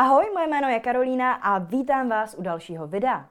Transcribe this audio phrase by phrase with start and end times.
[0.00, 3.28] Ahoj, moje jméno je Karolína a vítám vás u dalšího videa.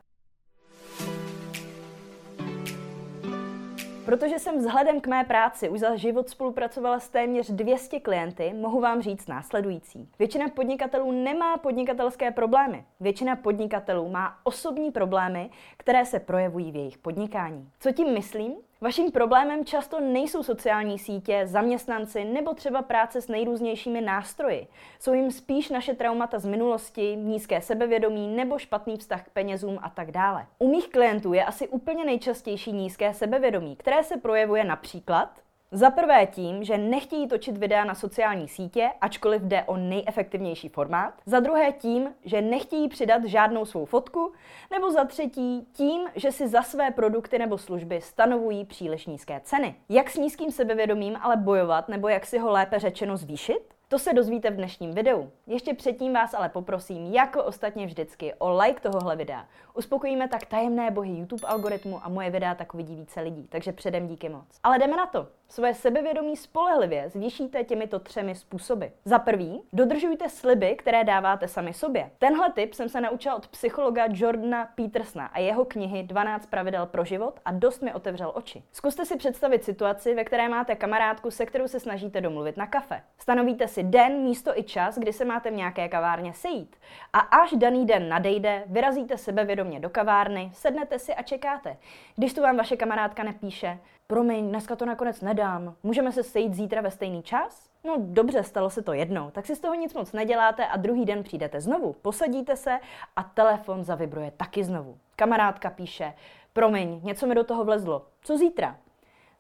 [4.06, 8.80] Protože jsem vzhledem k mé práci už za život spolupracovala s téměř 200 klienty, mohu
[8.82, 10.10] vám říct následující.
[10.20, 12.86] Většina podnikatelů nemá podnikatelské problémy.
[13.00, 17.70] Většina podnikatelů má osobní problémy, které se projevují v jejich podnikání.
[17.80, 18.54] Co tím myslím?
[18.82, 24.68] Vaším problémem často nejsou sociální sítě, zaměstnanci nebo třeba práce s nejrůznějšími nástroji.
[25.00, 29.90] Jsou jim spíš naše traumata z minulosti, nízké sebevědomí nebo špatný vztah k penězům a
[29.90, 30.46] tak dále.
[30.60, 35.42] U mých klientů je asi úplně nejčastější nízké sebevědomí, které se projevuje například
[35.72, 41.14] za prvé tím, že nechtějí točit videa na sociální sítě, ačkoliv jde o nejefektivnější formát.
[41.26, 44.34] Za druhé tím, že nechtějí přidat žádnou svou fotku.
[44.72, 49.76] Nebo za třetí tím, že si za své produkty nebo služby stanovují příliš nízké ceny.
[49.90, 53.74] Jak s nízkým sebevědomím ale bojovat, nebo jak si ho lépe řečeno zvýšit?
[53.88, 55.32] To se dozvíte v dnešním videu.
[55.48, 59.46] Ještě předtím vás ale poprosím, jako ostatně vždycky, o like tohohle videa.
[59.74, 64.08] Uspokojíme tak tajemné bohy YouTube algoritmu a moje videa tak uvidí více lidí, takže předem
[64.08, 64.46] díky moc.
[64.64, 65.28] Ale jdeme na to.
[65.52, 68.86] Svoje sebevědomí spolehlivě zvýšíte těmito třemi způsoby.
[69.06, 72.12] Za prvý, dodržujte sliby, které dáváte sami sobě.
[72.20, 77.06] Tenhle tip jsem se naučila od psychologa Jordana Petersna a jeho knihy 12 pravidel pro
[77.06, 78.64] život a dost mi otevřel oči.
[78.72, 83.02] Zkuste si představit situaci, ve které máte kamarádku, se kterou se snažíte domluvit na kafe.
[83.18, 86.76] Stanovíte si den, místo i čas, kdy se máte v nějaké kavárně sejít.
[87.14, 91.78] A až daný den nadejde, vyrazíte sebevědomě do kavárny, sednete si a čekáte.
[92.16, 96.82] Když tu vám vaše kamarádka nepíše, promiň, dneska to nakonec nedám, můžeme se sejít zítra
[96.82, 97.70] ve stejný čas?
[97.84, 101.06] No dobře, stalo se to jednou, tak si z toho nic moc neděláte a druhý
[101.06, 102.80] den přijdete znovu, posadíte se
[103.16, 104.98] a telefon zavibruje taky znovu.
[105.16, 106.14] Kamarádka píše,
[106.54, 108.78] promiň, něco mi do toho vlezlo, co zítra?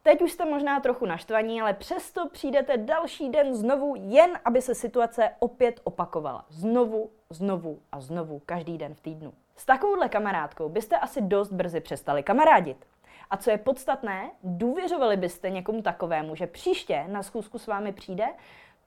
[0.03, 4.75] Teď už jste možná trochu naštvaní, ale přesto přijdete další den znovu, jen aby se
[4.75, 6.45] situace opět opakovala.
[6.49, 9.33] Znovu, znovu a znovu, každý den v týdnu.
[9.55, 12.85] S takovouhle kamarádkou byste asi dost brzy přestali kamarádit.
[13.29, 18.25] A co je podstatné, důvěřovali byste někomu takovému, že příště na schůzku s vámi přijde?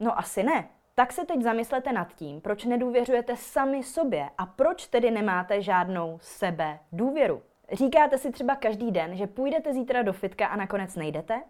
[0.00, 0.68] No asi ne.
[0.94, 6.18] Tak se teď zamyslete nad tím, proč nedůvěřujete sami sobě a proč tedy nemáte žádnou
[6.22, 7.42] sebe důvěru.
[7.72, 11.42] Říkáte si třeba každý den, že půjdete zítra do fitka a nakonec nejdete?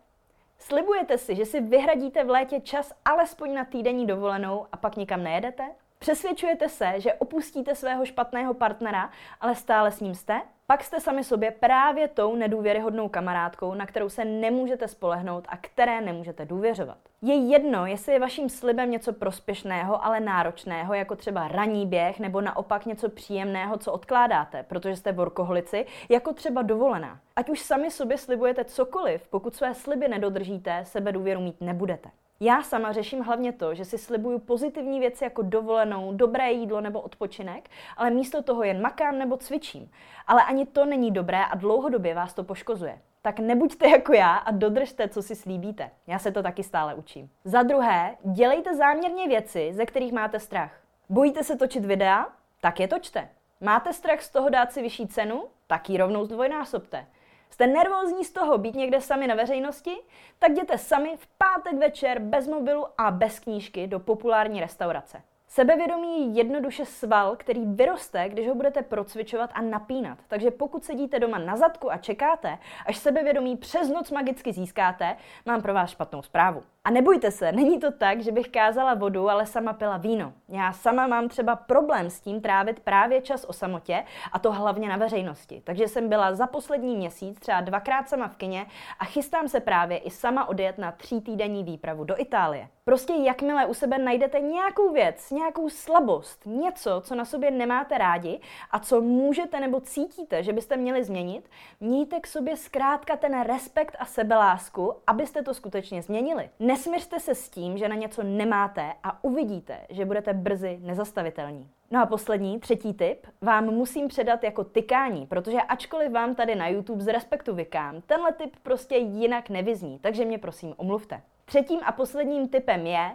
[0.58, 5.22] Slibujete si, že si vyhradíte v létě čas alespoň na týdenní dovolenou a pak nikam
[5.22, 5.70] nejedete?
[5.98, 10.40] Přesvědčujete se, že opustíte svého špatného partnera, ale stále s ním jste?
[10.72, 16.00] Pak jste sami sobě právě tou nedůvěryhodnou kamarádkou, na kterou se nemůžete spolehnout a které
[16.00, 16.98] nemůžete důvěřovat.
[17.22, 22.40] Je jedno, jestli je vaším slibem něco prospěšného, ale náročného, jako třeba ranní běh, nebo
[22.40, 27.20] naopak něco příjemného, co odkládáte, protože jste workoholici, jako třeba dovolená.
[27.36, 32.08] Ať už sami sobě slibujete cokoliv, pokud své sliby nedodržíte, sebe důvěru mít nebudete.
[32.44, 37.00] Já sama řeším hlavně to, že si slibuju pozitivní věci jako dovolenou, dobré jídlo nebo
[37.00, 39.90] odpočinek, ale místo toho jen makám nebo cvičím.
[40.26, 42.98] Ale ani to není dobré a dlouhodobě vás to poškozuje.
[43.22, 45.90] Tak nebuďte jako já a dodržte, co si slíbíte.
[46.06, 47.30] Já se to taky stále učím.
[47.44, 50.80] Za druhé, dělejte záměrně věci, ze kterých máte strach.
[51.08, 52.26] Bojíte se točit videa?
[52.60, 53.28] Tak je točte.
[53.60, 55.44] Máte strach z toho dát si vyšší cenu?
[55.66, 57.06] Tak ji rovnou zdvojnásobte.
[57.52, 59.96] Jste nervózní z toho být někde sami na veřejnosti?
[60.38, 65.22] Tak jděte sami v pátek večer bez mobilu a bez knížky do populární restaurace.
[65.48, 70.18] Sebevědomí je jednoduše sval, který vyroste, když ho budete procvičovat a napínat.
[70.28, 75.62] Takže pokud sedíte doma na zadku a čekáte, až sebevědomí přes noc magicky získáte, mám
[75.62, 76.62] pro vás špatnou zprávu.
[76.84, 80.32] A nebojte se, není to tak, že bych kázala vodu, ale sama pila víno.
[80.48, 84.88] Já sama mám třeba problém s tím trávit právě čas o samotě a to hlavně
[84.88, 85.62] na veřejnosti.
[85.64, 88.66] Takže jsem byla za poslední měsíc třeba dvakrát sama v kině
[88.98, 92.68] a chystám se právě i sama odjet na tří týdenní výpravu do Itálie.
[92.84, 98.40] Prostě jakmile u sebe najdete nějakou věc, nějakou slabost, něco, co na sobě nemáte rádi
[98.70, 101.50] a co můžete nebo cítíte, že byste měli změnit,
[101.80, 106.50] mějte k sobě zkrátka ten respekt a sebelásku, abyste to skutečně změnili.
[106.72, 111.68] Nesměřte se s tím, že na něco nemáte a uvidíte, že budete brzy nezastavitelní.
[111.90, 116.68] No a poslední, třetí tip, vám musím předat jako tykání, protože ačkoliv vám tady na
[116.68, 121.22] YouTube z respektu vykám, tenhle tip prostě jinak nevyzní, takže mě prosím omluvte.
[121.44, 123.10] Třetím a posledním tipem je,